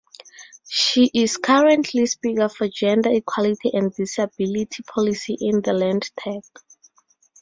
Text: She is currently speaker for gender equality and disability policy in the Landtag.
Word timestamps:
She 0.67 1.11
is 1.13 1.37
currently 1.37 2.07
speaker 2.07 2.49
for 2.49 2.67
gender 2.67 3.11
equality 3.11 3.69
and 3.75 3.93
disability 3.93 4.81
policy 4.81 5.37
in 5.39 5.61
the 5.61 5.73
Landtag. 5.73 6.41